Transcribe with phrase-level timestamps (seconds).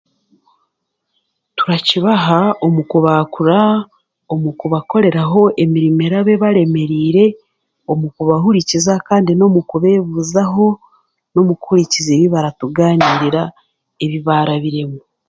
[1.57, 3.59] Turakibaha omu kubaakura,
[4.33, 7.25] omu kubakoreraho emiriimu eraba ebaremereirire
[7.91, 10.67] omu kabahurikiza kandi n'omu kubebebuzaho
[11.33, 13.43] n'omu kuhurikiza ebi biratuganirira
[14.03, 14.99] ebi baarabiremu.